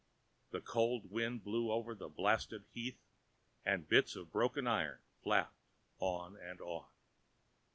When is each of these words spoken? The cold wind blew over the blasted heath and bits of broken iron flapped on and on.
The 0.49 0.61
cold 0.61 1.11
wind 1.11 1.43
blew 1.43 1.71
over 1.71 1.93
the 1.93 2.09
blasted 2.09 2.63
heath 2.71 2.99
and 3.63 3.87
bits 3.87 4.15
of 4.15 4.31
broken 4.31 4.65
iron 4.65 4.97
flapped 5.21 5.59
on 5.99 6.37
and 6.37 6.59
on. 6.59 6.87